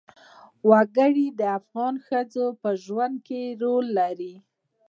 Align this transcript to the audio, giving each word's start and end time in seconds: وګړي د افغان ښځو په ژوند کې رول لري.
وګړي 0.69 1.27
د 1.39 1.41
افغان 1.59 1.95
ښځو 2.07 2.45
په 2.61 2.69
ژوند 2.83 3.15
کې 3.27 3.41
رول 3.61 3.85
لري. 3.99 4.33